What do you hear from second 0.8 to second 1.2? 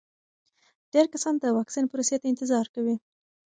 ډېر